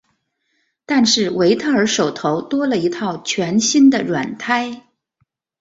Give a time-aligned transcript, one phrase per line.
[0.87, 4.87] 但是维特尔手头多了一套全新的软胎。